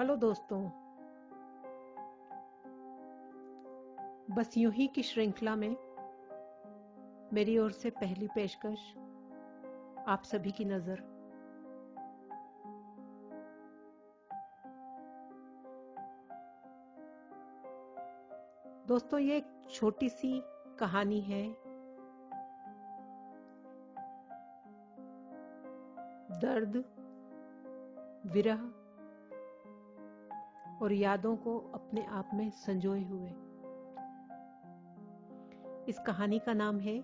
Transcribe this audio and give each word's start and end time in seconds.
Hello 0.00 0.14
दोस्तों। 0.16 0.58
बस 4.34 4.54
यूँ 4.56 4.72
ही 4.72 4.86
की 4.86 5.02
श्रृंखला 5.02 5.56
में 5.56 5.76
मेरी 7.32 7.58
ओर 7.58 7.72
से 7.72 7.90
पहली 7.90 8.28
पेशकश 8.28 8.94
आप 10.08 10.22
सभी 10.24 10.50
की 10.50 10.64
नज़र। 10.64 11.02
दोस्तों, 18.88 19.18
ये 19.18 19.36
एक 19.36 19.70
छोटी 19.74 20.08
सी 20.08 20.42
कहानी 20.78 21.20
है। 21.20 21.46
दर्द, 26.40 26.84
विरह 28.26 28.69
और 30.82 30.92
यादों 30.92 31.36
को 31.36 31.58
अपने 31.74 32.04
आप 32.04 32.30
में 32.34 32.50
संजोए 32.50 33.02
हुए। 33.02 33.28
इस 35.88 35.98
कहानी 36.06 36.38
का 36.38 36.52
नाम 36.52 36.78
है, 36.78 37.02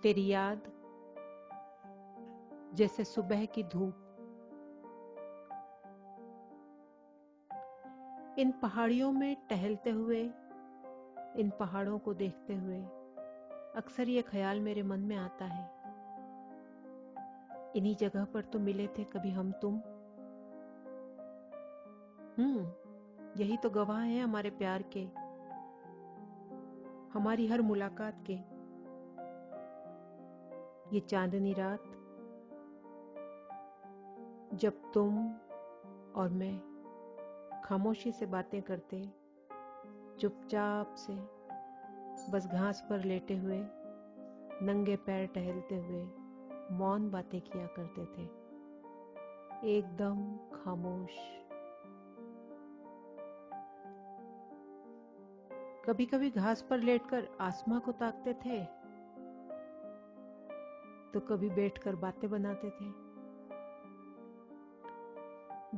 तेरी 0.00 0.26
याद 0.26 0.62
जैसे 2.74 3.04
सुबह 3.04 3.44
की 3.44 3.62
धूप। 3.62 4.06
इन 8.38 8.50
पहाड़ियों 8.50 9.12
में 9.12 9.36
टहलते 9.50 9.90
हुए, 9.90 10.22
इन 11.36 11.52
पहाड़ों 11.60 11.98
को 11.98 12.14
देखते 12.14 12.54
हुए 12.54 12.82
अक्सर 13.76 14.08
ये 14.08 14.22
ख्याल 14.22 14.60
मेरे 14.60 14.82
मन 14.82 15.00
में 15.00 15.16
आता 15.16 15.44
है। 15.44 15.70
इन्हीं 17.76 17.96
जगह 17.96 18.24
पर 18.24 18.44
तो 18.44 18.58
मिले 18.58 18.86
थे 18.86 19.04
कभी 19.04 19.30
हम 19.30 19.52
तुम। 19.52 19.80
हम्म 22.40 22.66
यही 23.40 23.56
तो 23.56 23.70
गवाह 23.70 24.00
है 24.00 24.20
हमारे 24.20 24.50
प्यार 24.50 24.84
के। 24.96 25.04
हमारी 27.18 27.46
हर 27.46 27.60
मुलाकात 27.60 28.24
के। 28.30 28.34
ये 30.94 31.00
चांदनी 31.00 31.52
रात। 31.52 31.82
जब 34.54 34.92
तुम 34.94 35.32
और 36.16 36.28
मैं 36.28 36.70
खामोशी 37.64 38.12
से 38.12 38.26
बातें 38.26 38.62
करते, 38.62 39.02
चुपचाप 40.20 40.94
से 40.94 41.14
बस 42.32 42.48
घास 42.52 42.86
पर 42.90 43.04
लेटे 43.04 43.36
हुए, 43.36 43.60
नंगे 44.62 44.96
पैर 44.96 45.26
टहलते 45.26 45.76
हुए 45.76 46.04
मौन 46.72 47.10
बातें 47.10 47.40
किया 47.40 47.66
करते 47.66 48.04
थे। 48.04 48.22
एकदम 49.76 50.36
खामोश 50.36 51.39
कभी 55.90 56.04
कभी 56.06 56.28
घास 56.30 56.60
पर 56.70 56.78
लेटकर 56.78 57.26
आसमां 57.40 57.78
को 57.80 57.92
ताकते 57.92 58.32
थे 58.34 58.58
तो 61.14 61.20
कभी 61.20 61.48
बैठकर 61.50 61.96
बातें 61.96 62.28
बनाते 62.30 62.70
थे। 62.70 62.90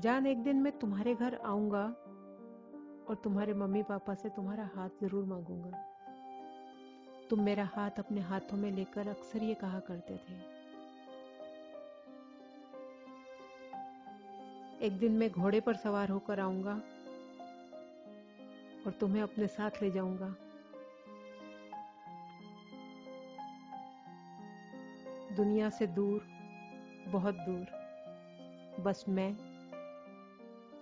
जान, 0.00 0.26
एक 0.26 0.42
दिन 0.44 0.56
मैं 0.56 0.72
तुम्हारे 0.78 1.14
घर 1.14 1.34
आऊँगा 1.36 1.84
और 3.08 3.20
तुम्हारे 3.24 3.54
मम्मी 3.54 3.82
पापा 3.82 4.14
से 4.14 4.28
तुम्हारा 4.28 4.68
हाथ 4.76 5.00
ज़रूर 5.02 5.24
मांगूँगा। 5.24 5.82
तुम 7.30 7.42
मेरा 7.42 7.68
हाथ 7.74 7.98
अपने 7.98 8.20
हाथों 8.20 8.56
में 8.56 8.70
लेकर 8.70 9.08
अक्सर 9.08 9.42
ये 9.42 9.54
कहा 9.54 9.80
करते 9.80 10.16
थे। 10.18 10.40
एक 14.86 14.98
दिन 14.98 15.12
मैं 15.12 15.30
घोड़े 15.30 15.60
पर 15.60 15.76
सवार 15.76 16.08
होकर 16.08 16.40
आऊँगा 16.40 16.80
और 18.86 18.92
तुम्हें 18.92 19.22
अपने 19.22 19.46
साथ 19.46 19.82
ले 19.82 19.90
जाऊँगा। 19.90 20.34
दुनिया 25.36 25.68
से 25.70 25.86
दूर, 25.86 26.26
बहुत 27.08 27.34
दूर, 27.34 27.66
बस 28.80 29.04
मैं 29.08 29.32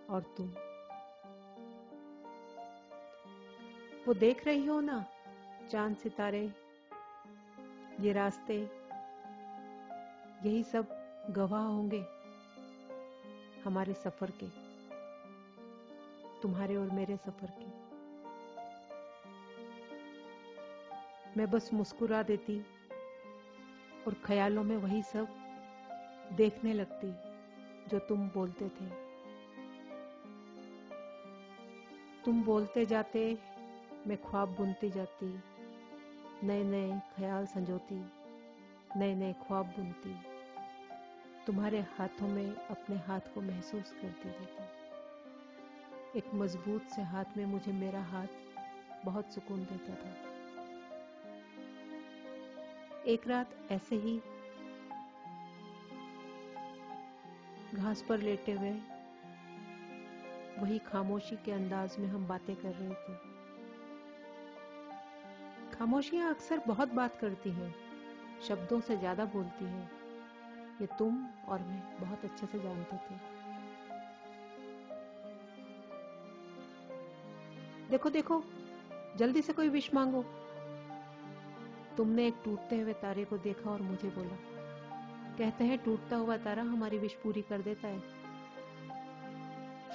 और 0.06 0.22
तुम। 0.36 0.48
वो 4.06 4.14
देख 4.14 4.46
रही 4.46 4.66
हो 4.66 4.80
ना, 4.80 5.04
चाँद 5.70 5.96
सितारे, 5.96 6.52
ये 8.00 8.12
रास्ते, 8.12 8.56
यही 10.44 10.62
सब 10.62 10.88
गवाह 11.30 11.62
होंगे 11.62 12.04
हमारे 13.64 13.94
सफ़र 13.94 14.32
के, 14.42 14.48
तुम्हारे 16.42 16.76
और 16.76 16.90
मेरे 16.90 17.16
सफ़र 17.16 17.50
के। 17.50 17.79
मैं 21.36 21.50
बस 21.50 21.70
मुस्कुरा 21.74 22.22
देती 22.22 22.58
और 24.06 24.14
ख्यालों 24.24 24.62
में 24.64 24.76
वही 24.76 25.02
सब 25.02 25.28
देखने 26.32 26.72
लगती 26.72 27.10
जो 27.90 27.98
तुम 27.98 28.28
बोलते 28.28 28.68
थे। 28.68 28.88
तुम 32.24 32.42
बोलते 32.42 32.84
जाते, 32.86 33.38
मैं 34.06 34.16
ख्वाब 34.22 34.48
बुनती 34.48 34.90
जाती 34.90 35.26
नए 36.46 36.62
नए 36.64 37.00
ख्याल 37.16 37.46
संजोती 37.46 38.00
नए 38.96 39.14
नए 39.14 39.32
ख्वाब 39.32 39.66
बुनती, 39.66 40.14
तुम्हारे 41.46 41.80
हाथों 41.98 42.28
में 42.28 42.54
अपने 42.70 42.96
हाथ 42.96 43.34
को 43.34 43.40
महसूस 43.40 43.92
करती 43.92 44.28
रहती। 44.28 46.18
एक 46.18 46.34
मज़बूत 46.34 46.88
से 46.88 47.02
हाथ 47.02 47.36
में 47.36 47.44
मुझे 47.46 47.72
मेरा 47.72 48.02
हाथ 48.02 49.04
बहुत 49.04 49.32
सुकून 49.34 49.64
देता 49.64 49.94
था। 49.94 50.29
एक 53.06 53.26
रात 53.28 53.50
ऐसे 53.70 53.96
ही 53.96 54.20
घास 57.74 58.02
पर 58.08 58.18
लेटे 58.18 58.52
हुए, 58.52 58.70
वही 60.58 60.78
खामोशी 60.78 61.36
के 61.36 61.52
अंदाज 61.52 61.96
में 61.98 62.08
हम 62.08 62.26
बातें 62.26 62.54
कर 62.56 62.72
रहे 62.72 62.94
थे। 62.94 63.14
खामोशियाँ 65.70 66.30
अक्सर 66.30 66.62
बहुत 66.66 66.92
बात 66.92 67.16
करती 67.16 67.50
हैं, 67.50 67.74
शब्दों 68.48 68.80
से 68.80 68.96
ज़्यादा 68.96 69.24
बोलती 69.24 69.64
हैं। 69.64 69.90
ये 70.80 70.86
तुम 70.98 71.24
और 71.48 71.60
मैं 71.60 72.00
बहुत 72.00 72.24
अच्छे 72.24 72.46
से 72.46 72.58
जानते 72.58 72.96
थे। 72.96 73.18
देखो 77.90 78.10
देखो, 78.10 78.42
जल्दी 79.16 79.42
से 79.42 79.52
कोई 79.52 79.68
विश 79.68 79.94
मांगो। 79.94 80.24
तुमने 81.96 82.26
एक 82.26 82.34
टूटते 82.44 82.80
हुए 82.80 82.92
तारे 82.92 83.24
को 83.24 83.38
देखा 83.38 83.70
और 83.70 83.82
मुझे 83.82 84.08
बोला, 84.08 84.36
कहते 85.38 85.64
हैं 85.64 85.78
टूटता 85.78 86.16
हुआ 86.16 86.36
तारा 86.36 86.62
हमारी 86.62 86.98
विश 86.98 87.14
पूरी 87.14 87.42
कर 87.42 87.62
देता 87.62 87.88
है। 87.88 88.02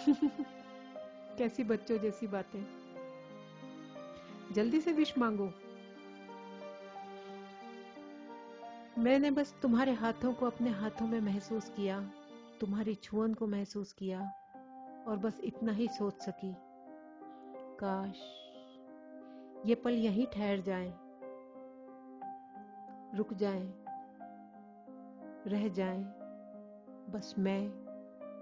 कैसी 1.37 1.63
बच्चों 1.63 1.97
जैसी 1.97 2.27
बातें। 2.27 2.85
जल्दी 4.51 4.81
से 4.81 4.91
विश 4.91 5.17
मांगो। 5.17 5.53
मैंने 8.97 9.31
बस 9.31 9.55
तुम्हारे 9.61 9.91
हाथों 9.91 10.33
को 10.33 10.45
अपने 10.45 10.69
हाथों 10.69 11.07
में 11.07 11.21
महसूस 11.21 11.69
किया, 11.69 12.11
तुम्हारी 12.61 12.95
छुअन 12.95 13.33
को 13.33 13.47
महसूस 13.47 13.93
किया 13.93 14.31
और 15.07 15.17
बस 15.17 15.39
इतना 15.43 15.71
ही 15.71 15.87
सोच 15.87 16.13
सकी। 16.13 16.55
काश 17.79 18.15
ये 19.65 19.75
पल 19.75 19.93
यहीं 19.93 20.27
ठहर 20.27 20.59
जाएँ। 20.59 21.04
रुक 23.13 23.33
जाएँ, 23.33 23.73
रह 25.47 25.69
जाएँ, 25.69 26.03
बस 27.09 27.35
मैं 27.39 27.69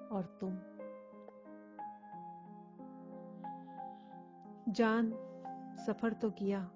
और 0.08 0.38
तुम। 0.42 0.58
जान 4.74 5.14
सफ़र 5.88 6.14
तो 6.14 6.32
किया। 6.32 6.72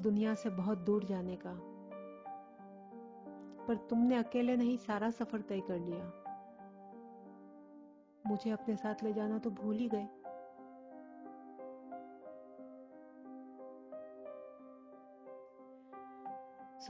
दुनिया 0.00 0.34
से 0.34 0.50
बहुत 0.50 0.78
दूर 0.78 1.04
जाने 1.04 1.36
का। 1.36 1.58
पर 3.66 3.76
तुमने 3.76 4.16
अकेले 4.16 4.56
नहीं 4.56 4.76
सारा 4.76 5.10
सफ़र 5.10 5.40
तय 5.40 5.60
कर 5.60 5.78
लिया। 5.78 6.12
मुझे 8.26 8.50
अपने 8.50 8.76
साथ 8.76 8.94
ले 9.02 9.12
जाना 9.12 9.38
तो 9.38 9.50
भूल 9.50 9.76
ही 9.76 9.88
गए। 9.88 10.08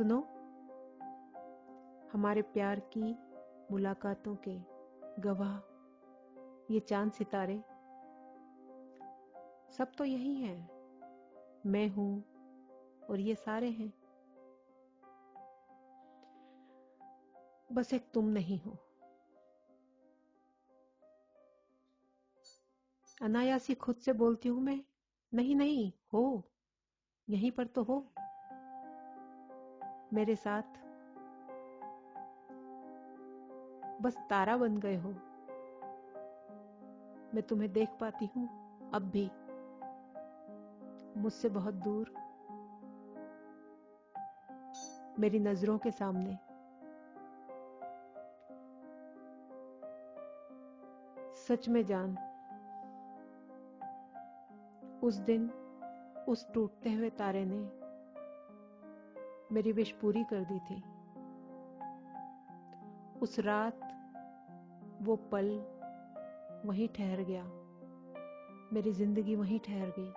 सुनो, 0.00 0.20
हमारे 2.12 2.42
प्यार 2.42 2.80
की 2.80 3.18
मुलाकातों 3.70 4.36
के 4.48 4.58
गवाह, 5.22 5.56
ये 6.74 6.80
चाँद 6.80 7.12
सितारे। 7.12 7.58
सब 9.72 9.92
तो 9.98 10.04
यही 10.04 10.34
हैं। 10.34 10.70
मैं 11.66 11.88
हूँ 11.88 12.24
और 13.10 13.20
ये 13.20 13.34
सारे 13.34 13.70
हैं। 13.70 13.94
बस 17.72 17.94
एक 17.94 18.10
तुम 18.14 18.24
नहीं 18.24 18.60
हो। 18.60 18.76
अनायासी 23.22 23.74
खुद 23.74 23.96
से 23.96 24.12
बोलती 24.12 24.48
हूँ 24.48 24.62
मैं, 24.62 24.84
नहीं 25.34 25.56
नहीं, 25.56 25.92
हो। 26.12 26.44
यहीं 27.30 27.50
पर 27.50 27.66
तो 27.66 27.82
हो। 27.82 28.12
मेरे 30.12 30.36
साथ। 30.36 30.62
बस 34.02 34.16
तारा 34.30 34.56
बन 34.56 34.76
गए 34.76 34.96
हो। 34.96 35.10
मैं 37.34 37.42
तुम्हें 37.42 37.72
देख 37.72 37.88
पाती 38.00 38.26
हूँ 38.26 38.48
अब 38.90 39.02
भी। 39.02 39.30
मुझसे 41.20 41.48
बहुत 41.48 41.74
दूर। 41.74 42.14
मेरी 45.18 45.38
नज़रों 45.38 45.78
के 45.78 45.90
सामने। 45.90 46.38
सच 51.34 51.68
में 51.68 51.84
जान। 51.84 52.18
उस 55.02 55.14
दिन 55.14 55.50
उस 56.28 56.52
टूटते 56.52 56.92
हुए 56.92 57.10
तारे 57.10 57.44
ने 57.44 57.79
मेरी 59.52 59.72
विश 59.72 59.90
पूरी 59.92 60.24
कर 60.24 60.44
दी 60.44 60.58
थी। 60.58 60.82
उस 63.20 63.38
रात 63.38 63.80
वो 65.02 65.16
पल 65.16 65.48
वहीं 66.66 66.88
ठहर 66.88 67.20
गया। 67.20 67.44
मेरी 68.72 68.92
ज़िंदगी 68.92 69.36
वहीं 69.36 69.58
ठहर 69.58 69.92
गई। 69.98 70.12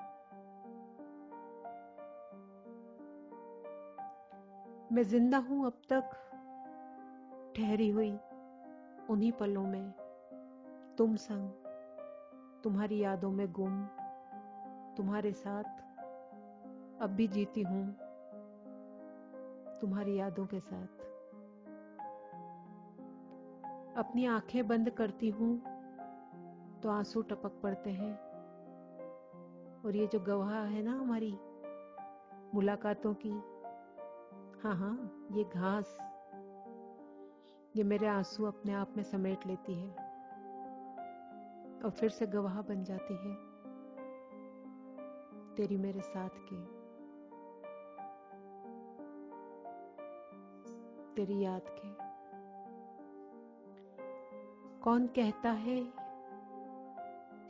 मैं 4.96 5.04
ज़िंदा 5.04 5.38
हूँ 5.38 5.66
अब 5.66 5.82
तक 5.94 6.10
ठहरी 7.58 7.90
हुई 7.90 8.18
उन्हीं 9.10 9.32
पलों 9.32 9.64
में। 9.64 9.92
तुम 10.98 11.16
संग, 11.16 11.50
तुम्हारी 12.64 13.00
यादों 13.00 13.32
में 13.32 13.52
गुम, 13.52 13.86
तुम्हारे 14.98 15.32
साथ 15.32 15.82
अब 17.02 17.10
भी 17.10 17.28
जीती 17.28 17.62
हूँ। 17.62 18.03
तुम्हारी 19.84 20.16
यादों 20.16 20.46
के 20.46 20.60
साथ। 20.60 21.02
अपनी 23.98 24.26
आँखें 24.26 24.68
बंद 24.68 24.90
करती 24.90 25.30
हूँ 25.30 25.58
तो 26.84 26.90
आँसू 26.90 27.22
टपक 27.22 27.60
पड़ते 27.64 27.90
हैं। 27.90 28.14
और 29.86 29.96
ये 29.96 30.08
जो 30.08 30.20
गवाह 30.20 30.64
है 30.66 30.84
ना 30.84 30.92
हमारी, 30.92 31.32
मुलाकातों 32.54 33.14
की 33.26 33.32
हाँ 34.64 34.76
हाँ 34.76 35.28
ये 35.32 35.44
घास, 35.44 35.98
ये 37.76 37.84
मेरे 37.84 38.08
आँसू 38.08 38.46
अपने 38.46 38.74
आप 38.74 38.94
में 38.98 39.04
समेट 39.04 39.48
लेती 39.48 39.74
है। 39.74 39.90
और 41.84 41.90
फिर 41.90 42.10
से 42.10 42.28
गवाह 42.28 42.62
बन 42.62 42.84
जाती 42.84 43.14
है, 43.14 43.36
तेरी 45.56 45.78
मेरे 45.78 46.02
साथ 46.02 46.30
की। 46.30 46.83
तेरी 51.16 51.40
याद 51.40 51.62
के। 51.68 52.04
कौन 54.82 55.08
कहता 55.08 55.52
है 55.52 55.94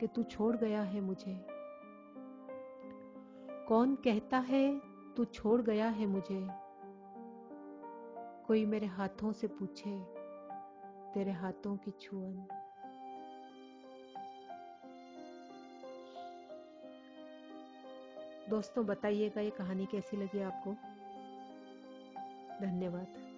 कि 0.00 0.06
तू 0.06 0.22
छोड़ 0.22 0.56
गया 0.56 0.82
है 0.82 1.00
मुझे? 1.00 1.46
कौन 3.68 3.94
कहता 3.94 4.38
है 4.38 4.80
तू 5.14 5.24
छोड़ 5.24 5.62
गया 5.62 5.88
है 5.88 6.06
मुझे? 6.06 6.48
कोई 8.46 8.66
मेरे 8.66 8.86
हाथों 8.86 9.32
से 9.32 9.46
पूछे, 9.46 10.04
तेरे 11.14 11.30
हाथों 11.30 11.76
की 11.76 11.90
छुअन। 11.90 12.46
दोस्तों, 18.50 18.86
बताइएगा 18.86 19.40
ये 19.40 19.50
कहानी 19.50 19.86
कैसी 19.86 20.16
लगी 20.16 20.40
आपको? 20.40 20.72
धन्यवाद। 22.66 23.33